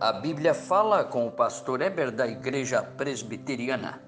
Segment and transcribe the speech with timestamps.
[0.00, 4.00] A Bíblia fala com o pastor Eber da Igreja Presbiteriana.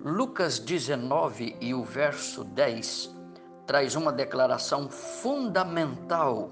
[0.00, 3.14] Lucas 19 e o verso 10
[3.64, 6.50] traz uma declaração fundamental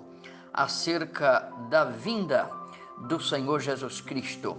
[0.53, 2.49] acerca da vinda
[3.09, 4.57] do Senhor Jesus Cristo.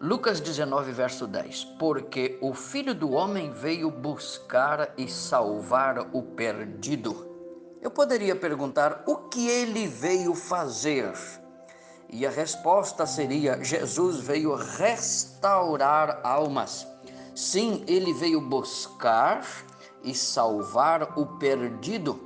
[0.00, 7.28] Lucas 19, verso 10: Porque o Filho do Homem veio buscar e salvar o perdido.
[7.82, 11.12] Eu poderia perguntar o que ele veio fazer?
[12.12, 16.86] E a resposta seria: Jesus veio restaurar almas.
[17.34, 19.46] Sim, ele veio buscar
[20.02, 22.20] e salvar o perdido.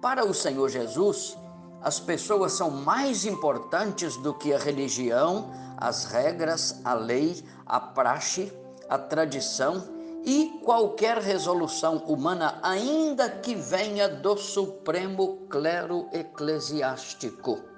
[0.00, 1.38] Para o Senhor Jesus,
[1.80, 8.52] as pessoas são mais importantes do que a religião, as regras, a lei, a praxe,
[8.88, 9.82] a tradição
[10.24, 17.71] e qualquer resolução humana, ainda que venha do supremo clero eclesiástico.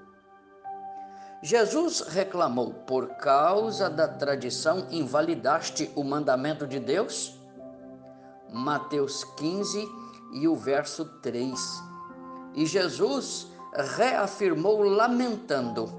[1.45, 7.39] Jesus reclamou: Por causa da tradição, invalidaste o mandamento de Deus?
[8.51, 9.87] Mateus 15
[10.33, 11.61] e o verso 3.
[12.55, 15.93] E Jesus reafirmou, lamentando: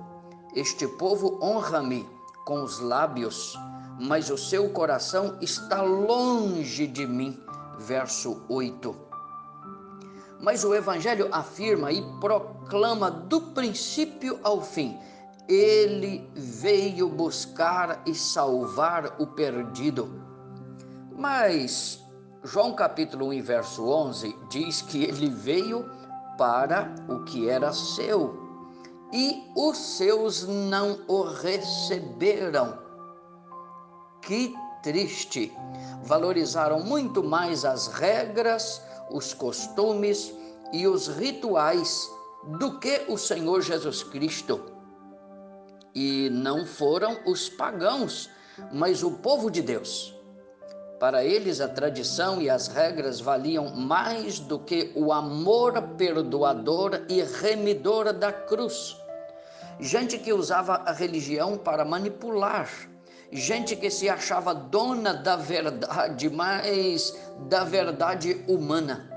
[0.55, 2.09] Este povo honra-me
[2.43, 3.55] com os lábios,
[3.99, 7.39] mas o seu coração está longe de mim.
[7.77, 8.95] Verso 8.
[10.41, 14.97] Mas o Evangelho afirma e proclama do princípio ao fim
[15.47, 20.09] ele veio buscar e salvar o perdido.
[21.15, 22.03] Mas
[22.43, 25.85] João capítulo 1, verso 11 diz que ele veio
[26.37, 28.43] para o que era seu
[29.13, 32.77] e os seus não o receberam.
[34.21, 35.55] Que triste!
[36.03, 40.33] Valorizaram muito mais as regras, os costumes
[40.73, 42.09] e os rituais
[42.59, 44.74] do que o Senhor Jesus Cristo
[45.95, 48.29] e não foram os pagãos,
[48.71, 50.13] mas o povo de Deus.
[50.99, 57.21] Para eles, a tradição e as regras valiam mais do que o amor perdoador e
[57.21, 58.97] remidor da cruz.
[59.79, 62.69] Gente que usava a religião para manipular,
[63.31, 67.17] gente que se achava dona da verdade, mas
[67.49, 69.09] da verdade humana.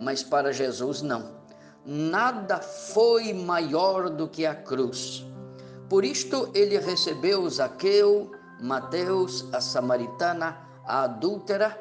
[0.00, 1.41] Mas para Jesus, não
[1.84, 5.24] nada foi maior do que a cruz.
[5.88, 10.56] Por isto ele recebeu Zaqueu, Mateus, a samaritana,
[10.86, 11.78] a adúltera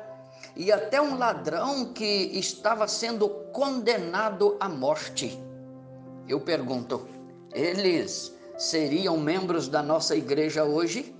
[0.55, 2.03] e até um ladrão que
[2.33, 5.39] estava sendo condenado à morte.
[6.27, 7.07] Eu pergunto,
[7.53, 11.15] eles seriam membros da nossa igreja hoje?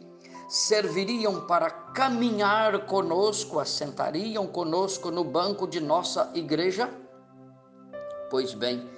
[0.50, 6.90] Serviriam para caminhar conosco, assentariam conosco no banco de nossa igreja?
[8.32, 8.90] Pois bem,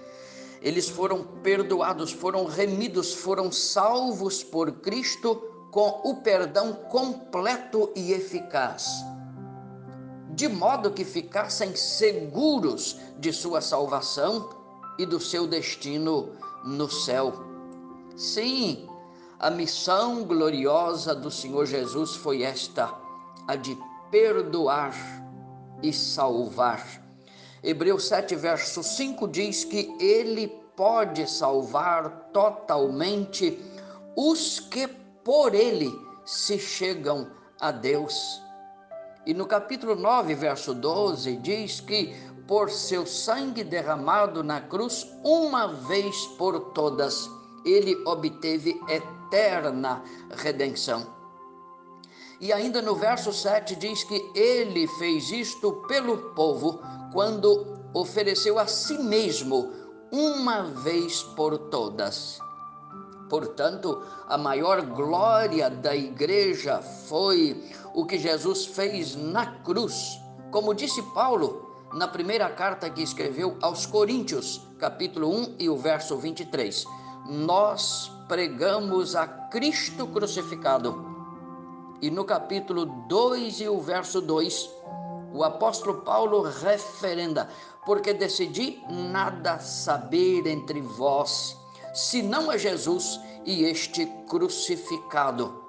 [0.62, 5.36] eles foram perdoados, foram remidos, foram salvos por Cristo
[5.72, 9.04] com o perdão completo e eficaz,
[10.30, 14.52] de modo que ficassem seguros de sua salvação
[15.00, 16.30] e do seu destino
[16.64, 17.34] no céu.
[18.16, 18.88] Sim,
[19.40, 22.94] a missão gloriosa do Senhor Jesus foi esta,
[23.48, 23.76] a de
[24.12, 24.94] perdoar
[25.82, 27.03] e salvar
[27.64, 33.58] Hebreus 7, verso 5 diz que ele pode salvar totalmente
[34.18, 34.86] os que
[35.24, 35.90] por ele
[36.26, 37.32] se chegam
[37.62, 38.42] a Deus.
[39.26, 42.14] E no capítulo 9, verso 12, diz que
[42.46, 47.30] por seu sangue derramado na cruz, uma vez por todas,
[47.66, 51.08] ele obteve eterna redenção.
[52.42, 56.82] E ainda no verso 7 diz que ele fez isto pelo povo
[57.14, 59.72] quando ofereceu a si mesmo
[60.12, 62.40] uma vez por todas.
[63.30, 70.20] Portanto, a maior glória da igreja foi o que Jesus fez na cruz.
[70.52, 76.18] Como disse Paulo na primeira carta que escreveu aos Coríntios, capítulo 1 e o verso
[76.18, 76.86] 23.
[77.28, 81.14] Nós pregamos a Cristo crucificado.
[82.02, 84.70] E no capítulo 2 e o verso 2,
[85.34, 87.50] o apóstolo Paulo referenda:
[87.86, 91.58] porque decidi nada saber entre vós,
[91.94, 95.62] senão a Jesus e este crucificado.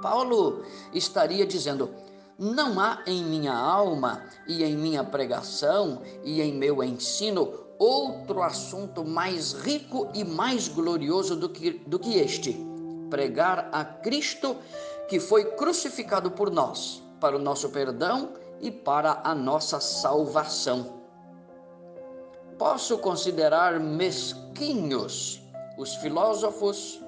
[0.00, 1.90] Paulo estaria dizendo:
[2.38, 9.04] não há em minha alma e em minha pregação e em meu ensino outro assunto
[9.04, 12.56] mais rico e mais glorioso do que, do que este:
[13.10, 14.56] pregar a Cristo
[15.08, 20.98] que foi crucificado por nós para o nosso perdão e para a nossa salvação.
[22.58, 25.40] Posso considerar mesquinhos
[25.76, 27.00] os filósofos,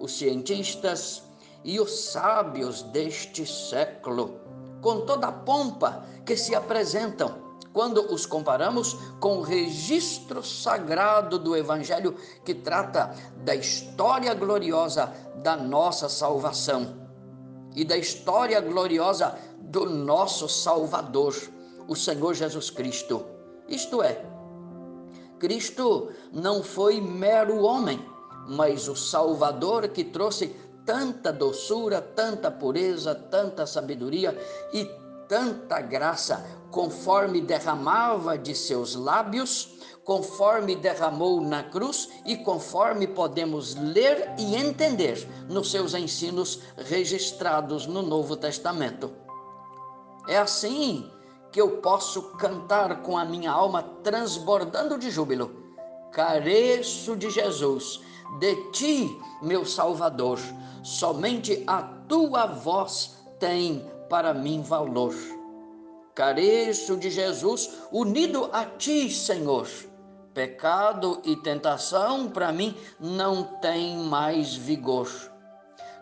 [0.00, 1.22] os cientistas
[1.64, 4.40] e os sábios deste século,
[4.80, 11.54] com toda a pompa que se apresentam quando os comparamos com o registro sagrado do
[11.54, 13.14] Evangelho que trata
[13.44, 17.06] da história gloriosa da nossa salvação
[17.74, 19.38] e da história gloriosa
[19.76, 21.36] do nosso Salvador,
[21.86, 23.26] o Senhor Jesus Cristo.
[23.68, 24.24] Isto é,
[25.38, 28.02] Cristo não foi mero homem,
[28.48, 30.56] mas o Salvador que trouxe
[30.86, 34.34] tanta doçura, tanta pureza, tanta sabedoria
[34.72, 34.88] e
[35.28, 44.32] tanta graça, conforme derramava de seus lábios, conforme derramou na cruz e conforme podemos ler
[44.38, 49.25] e entender nos seus ensinos registrados no Novo Testamento.
[50.28, 51.10] É assim
[51.52, 55.64] que eu posso cantar com a minha alma transbordando de júbilo.
[56.12, 58.00] Careço de Jesus,
[58.38, 60.38] de ti, meu Salvador,
[60.82, 65.14] somente a tua voz tem para mim valor.
[66.14, 69.68] Careço de Jesus unido a ti, Senhor.
[70.32, 75.08] Pecado e tentação para mim não tem mais vigor.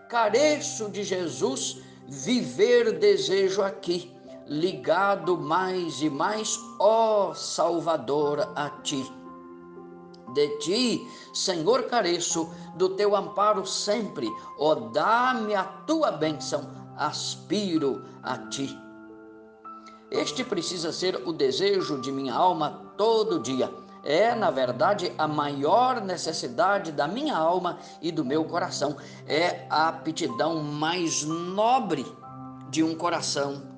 [0.08, 4.13] Careço de Jesus, viver desejo aqui,
[4.46, 9.10] ligado mais e mais, ó Salvador, a ti.
[10.32, 18.38] De ti, Senhor, careço do teu amparo sempre, ó dá-me a tua bênção aspiro a
[18.48, 18.76] ti.
[20.10, 23.72] Este precisa ser o desejo de minha alma todo dia.
[24.04, 28.96] É, na verdade, a maior necessidade da minha alma e do meu coração.
[29.26, 32.04] É a aptidão mais nobre
[32.70, 33.73] de um coração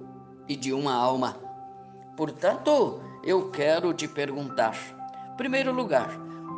[0.48, 1.36] e de uma alma.
[2.16, 4.76] Portanto, eu quero te perguntar:
[5.36, 6.10] primeiro lugar,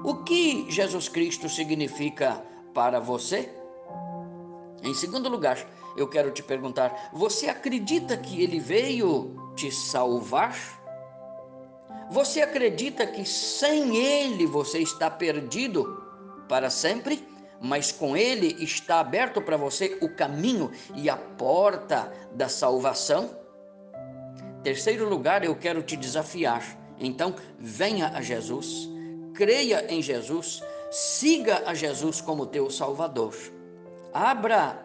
[0.04, 2.42] o que Jesus Cristo significa
[2.72, 3.52] para você?
[4.82, 5.58] Em segundo lugar,
[5.96, 10.56] eu quero te perguntar: você acredita que ele veio te salvar?
[12.10, 16.02] Você acredita que sem ele você está perdido
[16.48, 17.26] para sempre?
[17.60, 23.36] Mas com ele está aberto para você o caminho e a porta da salvação?
[24.62, 26.64] Terceiro lugar, eu quero te desafiar.
[26.98, 28.88] Então, venha a Jesus,
[29.34, 33.34] creia em Jesus, siga a Jesus como teu Salvador.
[34.12, 34.84] Abra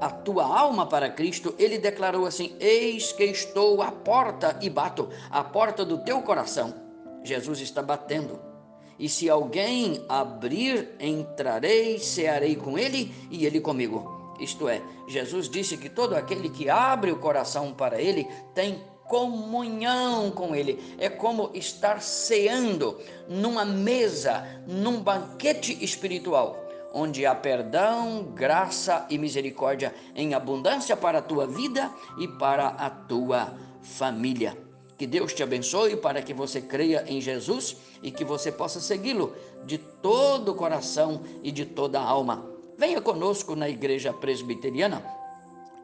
[0.00, 5.08] a tua alma para Cristo, ele declarou assim: Eis que estou à porta e bato,
[5.30, 6.74] à porta do teu coração.
[7.22, 8.40] Jesus está batendo.
[8.98, 14.23] E se alguém abrir, entrarei, cearei com ele e ele comigo.
[14.40, 20.30] Isto é, Jesus disse que todo aquele que abre o coração para ele tem comunhão
[20.30, 20.96] com ele.
[20.98, 22.98] É como estar ceando
[23.28, 26.64] numa mesa, num banquete espiritual
[26.96, 32.88] onde há perdão, graça e misericórdia em abundância para a tua vida e para a
[32.88, 33.52] tua
[33.82, 34.56] família.
[34.96, 39.34] Que Deus te abençoe para que você creia em Jesus e que você possa segui-lo
[39.66, 42.53] de todo o coração e de toda a alma.
[42.84, 45.02] Venha conosco na Igreja Presbiteriana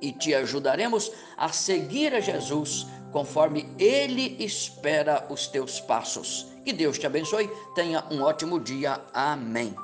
[0.03, 6.47] e te ajudaremos a seguir a Jesus conforme Ele espera os teus passos.
[6.63, 7.49] Que Deus te abençoe.
[7.75, 9.01] Tenha um ótimo dia.
[9.15, 9.75] Amém.